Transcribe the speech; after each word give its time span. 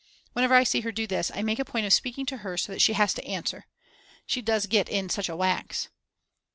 Whenever 0.33 0.55
I 0.55 0.63
see 0.63 0.81
her 0.81 0.91
do 0.91 1.05
this, 1.05 1.29
I 1.31 1.43
make 1.43 1.59
a 1.59 1.63
point 1.63 1.85
of 1.85 1.93
speaking 1.93 2.25
to 2.25 2.37
her 2.37 2.57
so 2.57 2.71
that 2.71 2.81
she 2.81 2.93
has 2.93 3.13
to 3.13 3.23
answer. 3.23 3.67
She 4.25 4.41
does 4.41 4.65
get 4.65 4.89
in 4.89 5.09
such 5.09 5.29
a 5.29 5.35
wax. 5.35 5.89